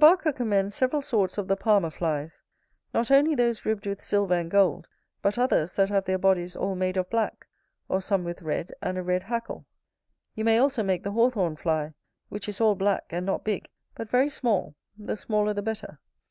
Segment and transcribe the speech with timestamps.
[0.00, 2.40] Barker commends several sorts of the palmer flies;
[2.94, 4.88] not only those ribbed with silver and gold,
[5.20, 7.46] but others that have their bodies all made of black;
[7.90, 9.66] or some with red, and a red hackle.
[10.34, 11.92] You may also make the Hawthorn fly:
[12.30, 15.98] which is all black, and not big, but very small, the smaller the better.